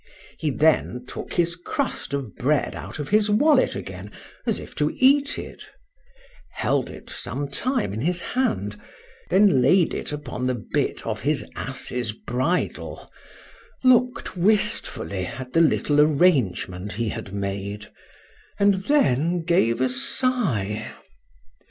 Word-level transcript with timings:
He 0.39 0.49
then 0.49 1.05
took 1.05 1.33
his 1.33 1.55
crust 1.55 2.11
of 2.15 2.35
bread 2.35 2.75
out 2.75 2.97
of 2.97 3.09
his 3.09 3.29
wallet 3.29 3.75
again, 3.75 4.09
as 4.47 4.59
if 4.59 4.73
to 4.77 4.89
eat 4.97 5.37
it; 5.37 5.69
held 6.53 6.89
it 6.89 7.07
some 7.07 7.47
time 7.47 7.93
in 7.93 8.01
his 8.01 8.19
hand,—then 8.21 9.61
laid 9.61 9.93
it 9.93 10.11
upon 10.11 10.47
the 10.47 10.55
bit 10.55 11.05
of 11.05 11.21
his 11.21 11.47
ass's 11.55 12.13
bridle,—looked 12.13 14.35
wistfully 14.35 15.27
at 15.27 15.53
the 15.53 15.61
little 15.61 16.01
arrangement 16.01 16.93
he 16.93 17.09
had 17.09 17.31
made—and 17.31 18.73
then 18.73 19.43
gave 19.43 19.79
a 19.81 19.87
sigh. 19.89 20.91